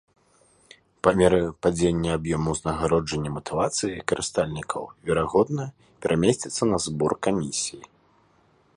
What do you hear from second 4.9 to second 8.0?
верагодна, перамесціцца на збор камісій.